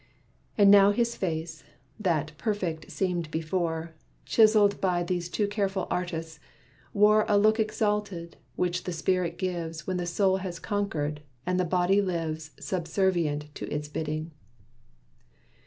And 0.57 0.71
now 0.71 0.89
his 0.89 1.15
face, 1.15 1.63
that 1.99 2.31
perfect 2.39 2.89
seemed 2.89 3.29
before, 3.29 3.93
Chiseled 4.25 4.81
by 4.81 5.03
these 5.03 5.29
two 5.29 5.47
careful 5.47 5.85
artists, 5.91 6.39
wore 6.91 7.23
A 7.27 7.37
look 7.37 7.59
exalted, 7.59 8.35
which 8.55 8.85
the 8.85 8.93
spirit 8.93 9.37
gives 9.37 9.85
When 9.85 10.03
soul 10.07 10.37
has 10.37 10.57
conquered, 10.57 11.21
and 11.45 11.59
the 11.59 11.65
body 11.65 12.01
lives 12.01 12.49
Subservient 12.59 13.53
to 13.53 13.71
its 13.71 13.87
bidding. 13.87 14.31